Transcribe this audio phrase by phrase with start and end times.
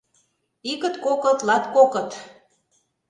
[0.71, 2.09] Иктыт-коктыт, латкокыт